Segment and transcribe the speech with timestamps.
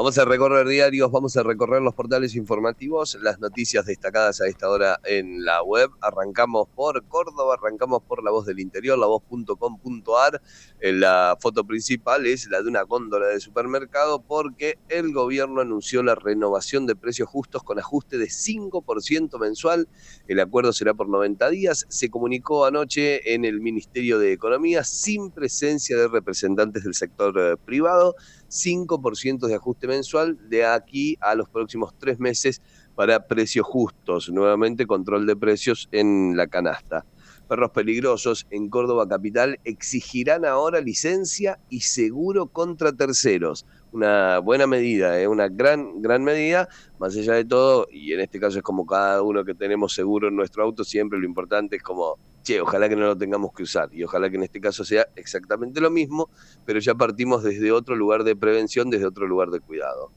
[0.00, 4.70] Vamos a recorrer diarios, vamos a recorrer los portales informativos, las noticias destacadas a esta
[4.70, 5.90] hora en la web.
[6.00, 10.40] Arrancamos por Córdoba, arrancamos por La Voz del Interior, lavoz.com.ar.
[10.80, 16.14] La foto principal es la de una góndola de supermercado porque el gobierno anunció la
[16.14, 19.86] renovación de precios justos con ajuste de 5% mensual.
[20.28, 21.84] El acuerdo será por 90 días.
[21.90, 27.58] Se comunicó anoche en el Ministerio de Economía sin presencia de representantes del sector eh,
[27.58, 28.14] privado.
[28.50, 32.60] 5% de ajuste mensual de aquí a los próximos tres meses
[32.94, 34.28] para precios justos.
[34.28, 37.06] Nuevamente control de precios en la canasta.
[37.48, 43.66] Perros peligrosos en Córdoba Capital exigirán ahora licencia y seguro contra terceros.
[43.92, 45.26] Una buena medida, ¿eh?
[45.26, 49.20] una gran, gran medida, más allá de todo, y en este caso es como cada
[49.22, 52.96] uno que tenemos seguro en nuestro auto, siempre lo importante es como che, ojalá que
[52.96, 56.30] no lo tengamos que usar y ojalá que en este caso sea exactamente lo mismo,
[56.64, 60.10] pero ya partimos desde otro lugar de prevención, desde otro lugar de cuidado.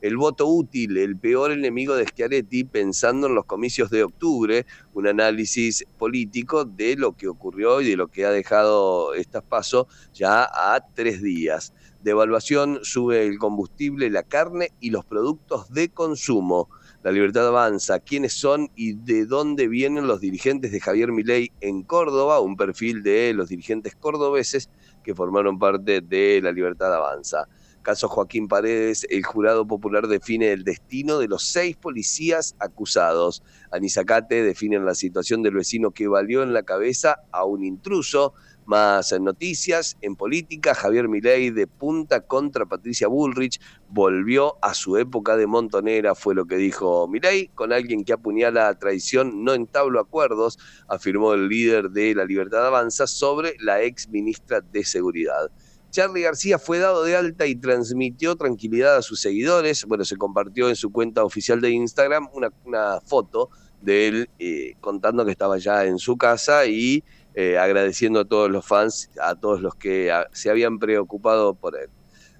[0.00, 5.06] El voto útil, el peor enemigo de Schiaretti, pensando en los comicios de octubre, un
[5.06, 10.44] análisis político de lo que ocurrió y de lo que ha dejado estas pasos ya
[10.44, 11.74] a tres días.
[12.02, 16.70] Devaluación sube el combustible, la carne y los productos de consumo.
[17.02, 21.82] La Libertad Avanza, quiénes son y de dónde vienen los dirigentes de Javier Milei en
[21.82, 24.70] Córdoba, un perfil de los dirigentes cordobeses
[25.02, 27.48] que formaron parte de La Libertad Avanza.
[27.82, 33.42] Caso Joaquín Paredes, el jurado popular define el destino de los seis policías acusados.
[33.70, 38.34] Anisacate define la situación del vecino que valió en la cabeza a un intruso.
[38.70, 45.36] Más noticias en política, Javier Milei de punta contra Patricia Bullrich, volvió a su época
[45.36, 49.98] de montonera, fue lo que dijo Milei, con alguien que apuñala a traición no entablo
[49.98, 55.50] acuerdos, afirmó el líder de La Libertad Avanza sobre la ex ministra de Seguridad.
[55.90, 59.84] Charlie García fue dado de alta y transmitió tranquilidad a sus seguidores.
[59.84, 63.50] Bueno, se compartió en su cuenta oficial de Instagram una, foto
[63.82, 67.02] de él eh, contando que estaba ya en su casa y
[67.34, 71.88] eh, agradeciendo a todos los fans, a todos los que se habían preocupado por él.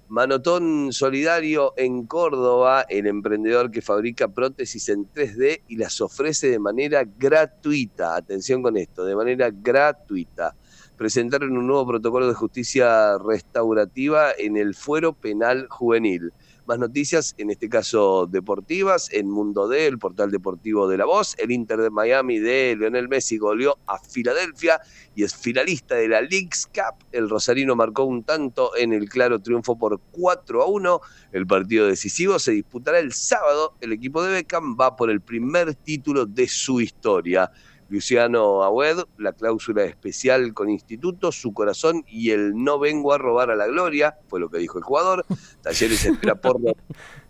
[0.09, 6.59] Manotón Solidario en Córdoba, el emprendedor que fabrica prótesis en 3D y las ofrece de
[6.59, 8.17] manera gratuita.
[8.17, 10.53] Atención con esto, de manera gratuita
[11.01, 16.31] presentaron un nuevo protocolo de justicia restaurativa en el fuero penal juvenil.
[16.67, 21.35] Más noticias, en este caso deportivas, en Mundo D, el portal deportivo de La Voz,
[21.39, 24.79] el Inter de Miami de Lionel Messi goleó a Filadelfia
[25.15, 27.03] y es finalista de la League's Cup.
[27.11, 31.01] El Rosarino marcó un tanto en el claro triunfo por 4 a 1.
[31.31, 33.73] El partido decisivo se disputará el sábado.
[33.81, 37.51] El equipo de Beckham va por el primer título de su historia.
[37.91, 43.51] Luciano Agüed, la cláusula especial con Instituto, su corazón y el no vengo a robar
[43.51, 45.25] a la gloria, fue lo que dijo el jugador.
[45.61, 46.57] Talleres espera por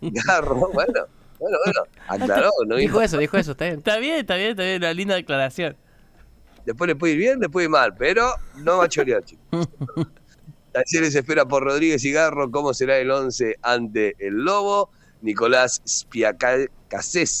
[0.00, 1.06] Garro, bueno,
[1.40, 2.76] bueno, bueno, aclaró, ¿no?
[2.76, 3.78] Dijo, eso, dijo eso, está bien.
[3.78, 5.76] Está bien, está bien, está bien, una linda declaración.
[6.64, 9.44] Después le puede ir bien, después ir mal, pero no va a chorear, chicos.
[10.72, 14.90] Talleres espera por Rodríguez y Garro, ¿cómo será el 11 ante el Lobo?
[15.22, 16.70] Nicolás Spiacal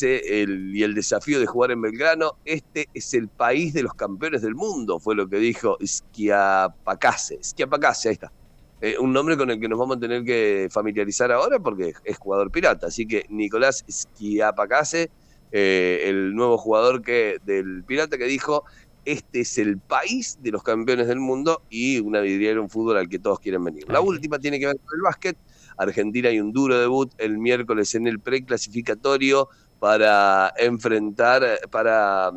[0.02, 2.36] el, y el desafío de jugar en Belgrano.
[2.44, 7.38] Este es el país de los campeones del mundo, fue lo que dijo Schiapacase.
[7.42, 8.32] Schiapacase, ahí está.
[8.80, 12.18] Eh, un nombre con el que nos vamos a tener que familiarizar ahora porque es
[12.18, 12.86] jugador pirata.
[12.86, 15.10] Así que Nicolás Schiapacase,
[15.52, 18.64] eh, el nuevo jugador que, del pirata que dijo,
[19.04, 23.08] este es el país de los campeones del mundo y una vidriera, un fútbol al
[23.08, 23.84] que todos quieren venir.
[23.88, 25.36] La última tiene que ver con el básquet.
[25.76, 32.30] Argentina hay un duro debut el miércoles en el preclasificatorio para enfrentar, para,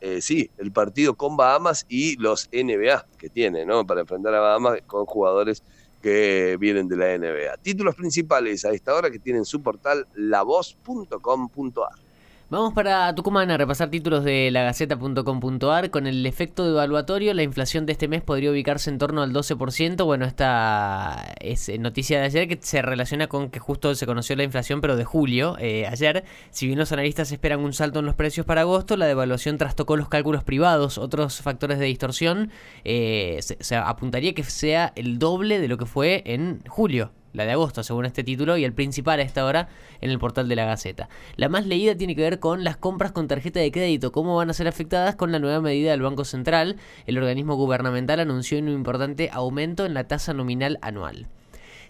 [0.00, 3.86] eh, sí, el partido con Bahamas y los NBA que tiene, ¿no?
[3.86, 5.62] Para enfrentar a Bahamas con jugadores
[6.02, 7.56] que vienen de la NBA.
[7.62, 12.09] Títulos principales a esta hora que tienen su portal lavoz.com.ar.
[12.50, 15.90] Vamos para Tucumán a repasar títulos de la Gaceta.com.ar.
[15.90, 20.04] Con el efecto evaluatorio, la inflación de este mes podría ubicarse en torno al 12%.
[20.04, 24.42] Bueno, esta es noticia de ayer que se relaciona con que justo se conoció la
[24.42, 26.24] inflación, pero de julio, eh, ayer.
[26.50, 29.96] Si bien los analistas esperan un salto en los precios para agosto, la devaluación trastocó
[29.96, 30.98] los cálculos privados.
[30.98, 32.50] Otros factores de distorsión
[32.82, 37.52] eh, se apuntaría que sea el doble de lo que fue en julio la de
[37.52, 39.68] agosto según este título y el principal a esta hora
[40.00, 41.08] en el portal de la Gaceta.
[41.36, 44.50] La más leída tiene que ver con las compras con tarjeta de crédito, cómo van
[44.50, 46.76] a ser afectadas con la nueva medida del Banco Central.
[47.06, 51.28] El organismo gubernamental anunció un importante aumento en la tasa nominal anual.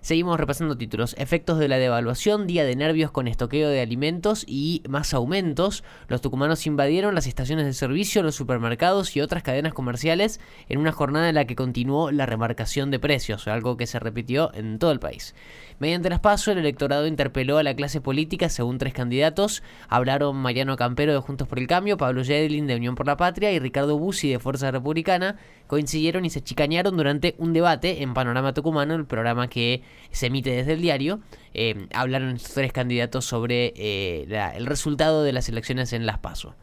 [0.02, 1.14] Seguimos repasando títulos.
[1.18, 5.84] Efectos de la devaluación, día de nervios con estoqueo de alimentos y más aumentos.
[6.08, 10.92] Los tucumanos invadieron las estaciones de servicio, los supermercados y otras cadenas comerciales en una
[10.92, 14.90] jornada en la que continuó la remarcación de precios, algo que se repitió en todo
[14.90, 15.34] el país.
[15.80, 19.62] Mediante las pasos, el electorado interpeló a la clase política según tres candidatos.
[19.88, 23.52] Hablaron Mariano Campero de Juntos por el Cambio, Pablo Yedlin de Unión por la Patria
[23.52, 25.36] y Ricardo Bussi de Fuerza Republicana.
[25.66, 30.50] Coincidieron y se chicañaron durante un debate en Panorama Tucumano, el programa que se emite
[30.50, 31.20] desde el diario.
[31.54, 36.54] Eh, hablaron tres candidatos sobre eh, el resultado de las elecciones en Las Pasos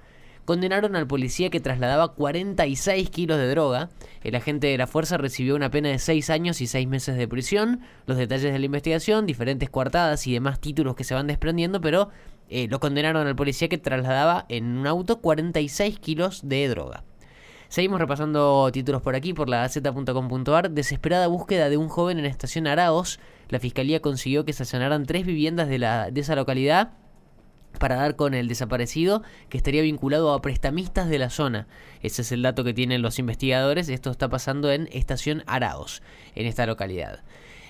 [0.48, 3.90] condenaron al policía que trasladaba 46 kilos de droga.
[4.24, 7.28] El agente de la fuerza recibió una pena de 6 años y 6 meses de
[7.28, 7.82] prisión.
[8.06, 12.12] Los detalles de la investigación, diferentes coartadas y demás títulos que se van desprendiendo, pero
[12.48, 17.04] eh, lo condenaron al policía que trasladaba en un auto 46 kilos de droga.
[17.70, 20.72] Seguimos repasando títulos por aquí, por la z.com.ar.
[20.72, 23.20] Desesperada búsqueda de un joven en estación Araos.
[23.50, 26.94] La fiscalía consiguió que estacionaran tres viviendas de, la, de esa localidad
[27.80, 31.68] para dar con el desaparecido que estaría vinculado a prestamistas de la zona.
[32.02, 33.90] Ese es el dato que tienen los investigadores.
[33.90, 36.02] Esto está pasando en Estación Araos,
[36.36, 37.24] en esta localidad.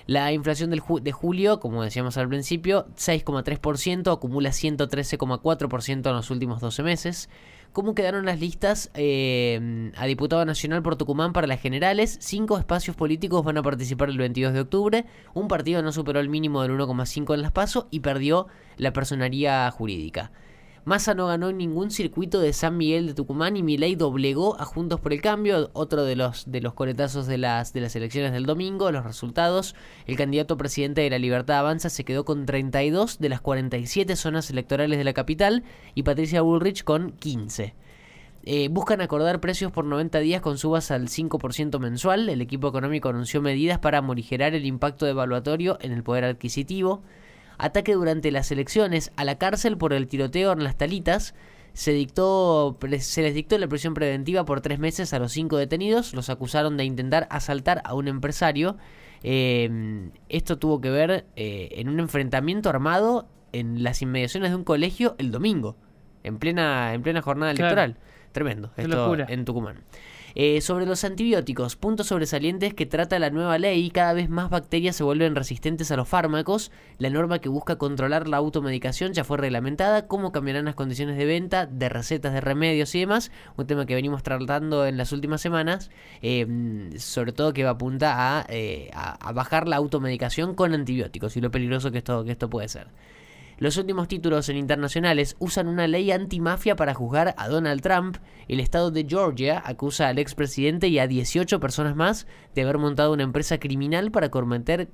[0.08, 6.62] La inflación del de julio, como decíamos al principio, 6,3%, acumula 113,4% en los últimos
[6.62, 7.28] 12 meses.
[7.74, 12.16] ¿Cómo quedaron las listas eh, a diputado nacional por Tucumán para las generales?
[12.22, 15.04] Cinco espacios políticos van a participar el 22 de octubre.
[15.34, 18.46] Un partido no superó el mínimo del 1,5 en las PASO y perdió
[18.78, 20.32] la personería jurídica.
[20.88, 24.64] Massa no ganó en ningún circuito de San Miguel de Tucumán y Milei doblegó a
[24.64, 28.32] Juntos por el Cambio, otro de los, de los coletazos de las, de las elecciones
[28.32, 29.74] del domingo, los resultados.
[30.06, 34.48] El candidato presidente de la Libertad Avanza se quedó con 32 de las 47 zonas
[34.48, 35.62] electorales de la capital
[35.94, 37.74] y Patricia Bullrich con 15.
[38.44, 42.30] Eh, buscan acordar precios por 90 días con subas al 5% mensual.
[42.30, 47.02] El equipo económico anunció medidas para morigerar el impacto evaluatorio en el poder adquisitivo
[47.58, 51.34] ataque durante las elecciones a la cárcel por el tiroteo en las talitas.
[51.74, 56.14] Se, dictó, se les dictó la prisión preventiva por tres meses a los cinco detenidos.
[56.14, 58.76] Los acusaron de intentar asaltar a un empresario.
[59.22, 64.64] Em, esto tuvo que ver eh, en un enfrentamiento armado en las inmediaciones de un
[64.64, 65.76] colegio el domingo,
[66.22, 67.96] en plena, en plena jornada electoral.
[68.32, 69.84] Tremendo, esto en Tucumán.
[70.34, 74.96] Eh, sobre los antibióticos, puntos sobresalientes que trata la nueva ley, cada vez más bacterias
[74.96, 76.70] se vuelven resistentes a los fármacos.
[76.98, 80.06] La norma que busca controlar la automedicación ya fue reglamentada.
[80.06, 83.30] ¿Cómo cambiarán las condiciones de venta de recetas de remedios y demás?
[83.56, 85.90] Un tema que venimos tratando en las últimas semanas,
[86.22, 91.40] em, sobre todo que apunta a, eh, a, a bajar la automedicación con antibióticos y
[91.40, 92.88] lo peligroso que esto, que esto puede ser.
[93.58, 98.18] Los últimos títulos en internacionales usan una ley antimafia para juzgar a Donald Trump.
[98.46, 103.12] El estado de Georgia acusa al expresidente y a 18 personas más de haber montado
[103.12, 104.88] una empresa criminal para cometer,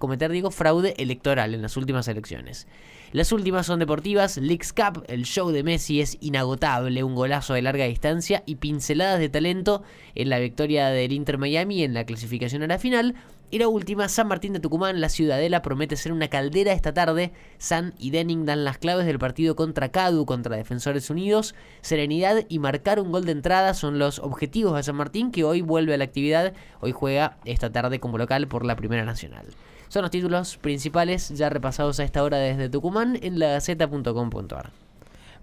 [0.51, 2.67] fraude electoral en las últimas elecciones.
[3.13, 7.61] Las últimas son deportivas, Leagues Cup, el show de Messi es inagotable, un golazo de
[7.61, 9.83] larga distancia y pinceladas de talento
[10.15, 13.15] en la victoria del Inter Miami en la clasificación a la final,
[13.51, 17.33] y la última, San Martín de Tucumán, la Ciudadela promete ser una caldera esta tarde.
[17.59, 21.55] San y Denning dan las claves del partido contra Cadu, contra Defensores Unidos.
[21.81, 25.61] Serenidad y marcar un gol de entrada son los objetivos de San Martín, que hoy
[25.61, 26.53] vuelve a la actividad.
[26.81, 29.47] Hoy juega esta tarde como local por la Primera Nacional.
[29.89, 34.84] Son los títulos principales ya repasados a esta hora desde Tucumán en la gaceta.com.ar.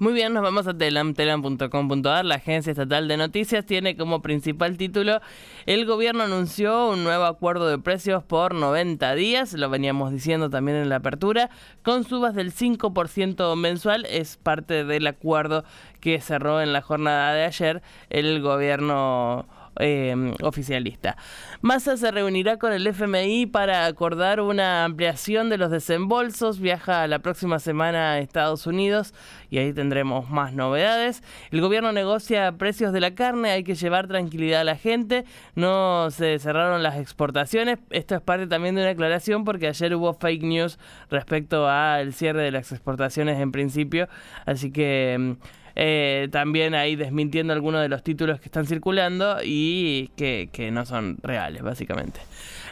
[0.01, 2.25] Muy bien, nos vamos a telam, telam.com.ar.
[2.25, 5.21] La agencia estatal de noticias tiene como principal título
[5.67, 10.77] El gobierno anunció un nuevo acuerdo de precios por 90 días, lo veníamos diciendo también
[10.77, 11.51] en la apertura,
[11.83, 14.07] con subas del 5% mensual.
[14.09, 15.65] Es parte del acuerdo
[15.99, 19.45] que cerró en la jornada de ayer el gobierno
[19.79, 21.17] eh, oficialista.
[21.61, 26.59] Massa se reunirá con el FMI para acordar una ampliación de los desembolsos.
[26.59, 29.13] Viaja la próxima semana a Estados Unidos
[29.49, 31.23] y ahí tendremos más novedades.
[31.51, 35.25] El gobierno negocia precios de la carne, hay que llevar tranquilidad a la gente.
[35.55, 37.79] No se cerraron las exportaciones.
[37.89, 42.43] Esto es parte también de una aclaración porque ayer hubo fake news respecto al cierre
[42.43, 44.07] de las exportaciones en principio.
[44.45, 50.09] Así que mm, eh, también ahí desmintiendo algunos de los títulos que están circulando y
[50.15, 52.21] que, no son reales, básicamente.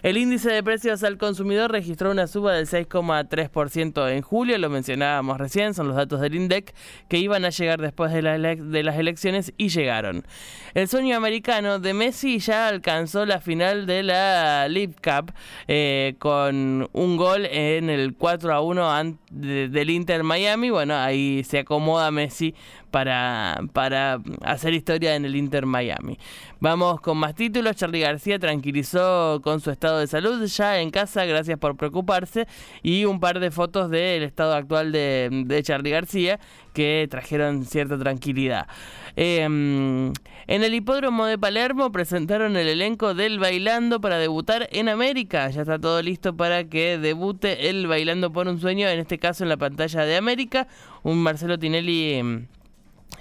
[0.01, 5.37] El índice de precios al consumidor registró una suba del 6,3% en julio, lo mencionábamos
[5.37, 6.73] recién, son los datos del INDEC
[7.09, 10.25] que iban a llegar después de, las elecciones y llegaron.
[10.73, 15.33] El sueño americano de Messi ya alcanzó la final de la League Cup
[15.67, 18.89] eh, con un gol en el 4 a 1
[19.29, 20.69] del Inter Miami.
[20.69, 22.53] Bueno, ahí se acomoda Messi
[22.91, 26.17] para, para hacer historia en el Inter Miami.
[26.59, 27.75] Vamos con más títulos.
[27.75, 32.48] Charlie García tranquilizó con su estado de salud ya en casa, gracias por preocuparse,
[32.81, 36.39] y un par de fotos del estado actual de, de Charlie García
[36.74, 38.67] que trajeron cierta tranquilidad.
[39.15, 40.13] Em,
[40.48, 45.50] en el hipódromo de Palermo presentaron el elenco del Bailando para debutar en América.
[45.50, 49.43] Ya está todo listo para que debute el Bailando por un Sueño, en este caso
[49.43, 50.67] en la pantalla de América.
[51.03, 52.47] Un Marcelo Tinelli em,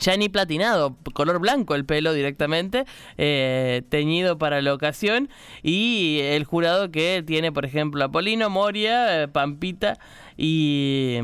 [0.00, 2.85] ya ni platinado, color blanco el pelo directamente,
[3.17, 5.28] eh, teñido para la ocasión,
[5.62, 9.99] y el jurado que tiene, por ejemplo, a Polino, Moria, eh, Pampita
[10.37, 11.19] y,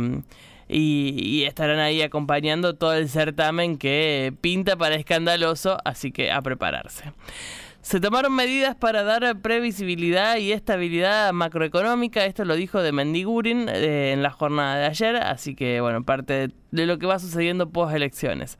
[0.69, 7.12] y, estarán ahí acompañando todo el certamen que pinta para escandaloso, así que a prepararse.
[7.85, 14.12] Se tomaron medidas para dar previsibilidad y estabilidad macroeconómica, esto lo dijo de Mendigurin eh,
[14.12, 17.95] en la jornada de ayer, así que bueno, parte de lo que va sucediendo post
[17.95, 18.59] elecciones.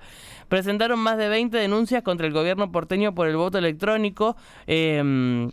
[0.50, 4.37] Presentaron más de 20 denuncias contra el gobierno porteño por el voto electrónico.
[4.66, 5.52] Em,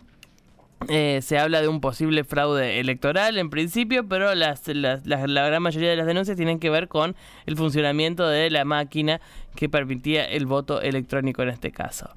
[0.88, 5.88] eh, se habla de un posible fraude electoral en principio, pero las, la gran mayoría
[5.88, 9.22] de las denuncias tienen que ver con el funcionamiento de la máquina
[9.54, 12.10] que permitía el voto electrónico en este caso.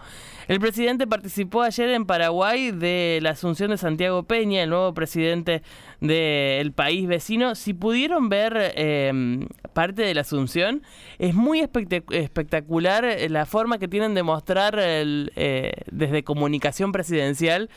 [0.48, 5.64] El presidente participó ayer en Paraguay de la asunción de Santiago Peña, el nuevo presidente
[6.02, 7.56] del país vecino.
[7.56, 10.84] Si pudieron ver em, parte de la asunción,
[11.18, 17.70] es muy espectacular la forma que tienen de mostrar eh, desde comunicación presidencial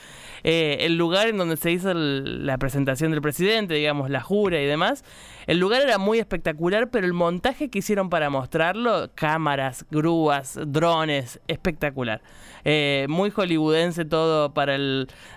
[0.44, 4.66] eh, el lugar en donde se hizo la presentación del presidente, digamos, la jura y
[4.66, 5.04] demás.
[5.46, 9.10] El lugar era muy espectacular, pero el montaje que hicieron para mostrarlo,
[9.48, 12.20] cámaras, grúas, drones, espectacular.
[12.64, 14.76] Eh, muy hollywoodense todo para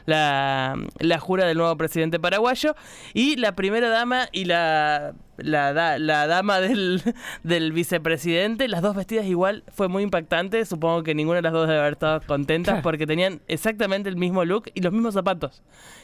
[0.06, 2.76] la, la jura del nuevo presidente paraguayo.
[3.14, 5.14] Y la primera dama y la
[5.44, 7.02] la, la dama del,
[7.44, 10.66] del, vicepresidente, las dos vestidas igual, fue muy impactante.
[10.66, 14.46] Supongo que ninguna de las dos debe haber estado contentas porque tenían exactamente el mismo
[14.46, 15.62] look y los mismos zapatos.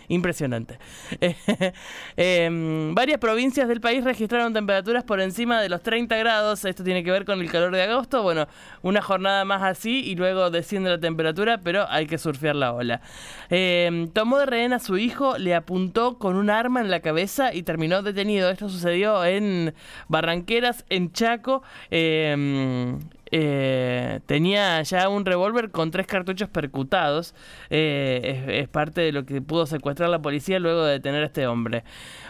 [0.10, 0.80] Impresionante.
[2.16, 6.64] Em, varias provincias del país registraron temperaturas por encima de los 30 grados.
[6.66, 8.24] Esto tiene que ver con el calor de agosto.
[8.24, 8.48] Bueno,
[8.82, 13.02] una jornada más así y luego desciende la temperatura, pero hay que surfear la ola.
[13.50, 17.54] Em, tomó de rehén a su hijo, le apuntó con un arma en la cabeza
[17.54, 18.50] y terminó detenido.
[18.50, 19.74] Esto sucedió en
[20.08, 21.64] Barranqueras, en Chaco.
[21.92, 22.98] Eh,
[23.32, 27.34] eh, tenía ya un revólver con tres cartuchos percutados.
[27.70, 31.48] Eh, es, parte de lo que pudo secuestrar la policía luego de detener a este
[31.48, 31.84] hombre.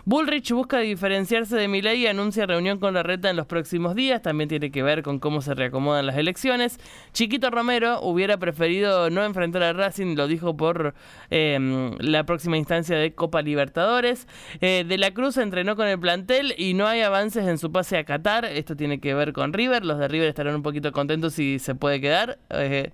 [0.05, 4.21] Bullrich busca diferenciarse de Milei y anuncia reunión con la reta en los próximos días.
[4.21, 6.79] También tiene que ver con cómo se reacomodan las elecciones.
[7.11, 10.93] Chiquito Romero hubiera preferido no enfrentar a Racing, lo dijo por
[11.29, 14.27] em, la próxima instancia de Copa Libertadores.
[14.61, 17.97] Eh, de la Cruz entrenó con el plantel y no hay avances en su pase
[17.97, 18.45] a Qatar.
[18.45, 19.85] Esto tiene que ver con River.
[19.85, 22.39] Los de River estarán un poquito contentos si se puede quedar.
[22.49, 22.91] Eh,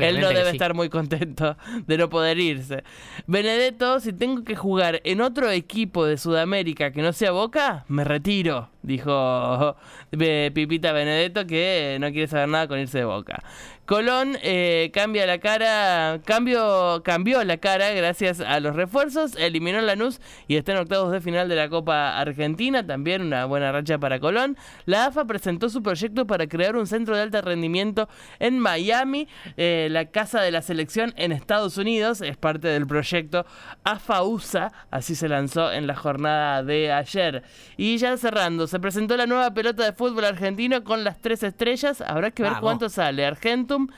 [0.00, 2.84] él no debe estar muy contento de no poder irse.
[3.26, 8.04] Benedetto, si tengo que jugar en otro equipo de Sudamérica que no sea Boca, me
[8.04, 9.76] retiro dijo
[10.10, 13.42] Pipita Benedetto que no quiere saber nada con irse de boca.
[13.88, 20.20] Colón eh, cambia la cara, cambio, cambió la cara gracias a los refuerzos, eliminó Lanús
[20.46, 24.20] y está en octavos de final de la Copa Argentina, también una buena racha para
[24.20, 24.58] Colón.
[24.84, 29.26] La AFA presentó su proyecto para crear un centro de alto rendimiento en Miami,
[29.56, 33.46] eh, la casa de la selección en Estados Unidos, es parte del proyecto
[33.84, 37.42] AFA USA, así se lanzó en la jornada de ayer.
[37.78, 42.00] Y ya cerrando, se presentó la nueva pelota de fútbol argentino con las tres estrellas.
[42.00, 43.26] Habrá que ver cuánto sale.
[43.26, 43.88] Argentum,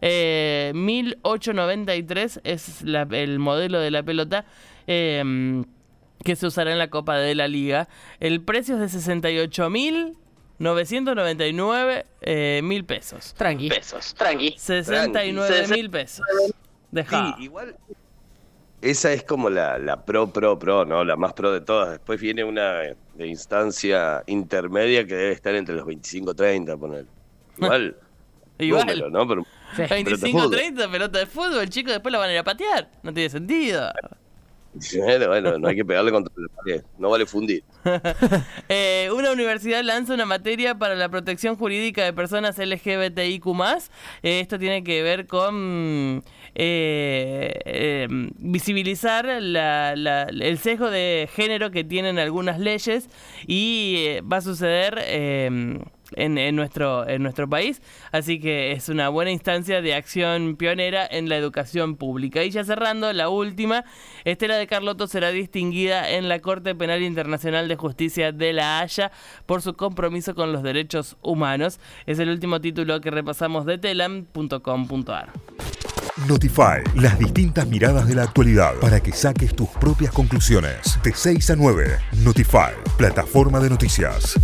[0.00, 4.46] 1893 eh, es el modelo de la pelota.
[4.86, 5.64] Em,
[6.24, 7.88] que se usará en la Copa de la Liga.
[8.18, 10.16] El precio es de 68 mil
[10.58, 13.34] 999 eh, mil pesos.
[13.38, 13.68] Tranqui.
[13.68, 14.56] Pesos, tranqui.
[14.58, 16.26] 69 mil pesos.
[16.90, 17.36] Deja.
[17.36, 17.76] Sí, igual
[18.80, 21.04] esa es como la, la, pro, pro, pro, ¿no?
[21.04, 21.90] La más pro de todas.
[21.90, 22.82] Después viene una
[23.18, 27.06] de instancia intermedia que debe estar entre los 25 30, poner.
[27.56, 27.96] Igual.
[28.58, 29.12] Igual.
[29.12, 29.44] ¿no?
[29.76, 32.90] 25 30, pelota de fútbol, chicos, después la van a ir a patear.
[33.02, 33.90] No tiene sentido.
[35.26, 37.64] Bueno, no hay que pegarle contra la pared, no vale fundir.
[38.70, 43.46] Eh, una universidad lanza una materia para la protección jurídica de personas LGBTIQ.
[44.22, 46.22] Eh, esto tiene que ver con
[46.54, 53.08] eh, em, visibilizar el sesgo de género que tienen algunas leyes
[53.46, 54.98] y va a suceder
[56.16, 57.82] en, nuestro, en nuestro país.
[58.12, 62.44] Así que es una buena instancia de acción pionera en la educación pública.
[62.44, 63.84] Y ya cerrando, la última,
[64.24, 69.10] Estela de Carlotto será distinguida en la Corte Penal Internacional de Justicia de La Haya
[69.46, 71.80] por su compromiso con los derechos humanos.
[72.06, 75.32] Es el último título que repasamos de telam.com.ar.
[76.26, 80.98] Notify, las distintas miradas de la actualidad para que saques tus propias conclusiones.
[81.04, 84.36] De 6 a 9, Notify, plataforma de noticias.